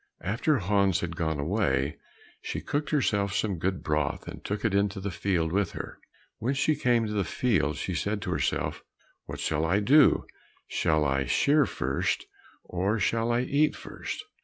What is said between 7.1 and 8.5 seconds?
the field she said to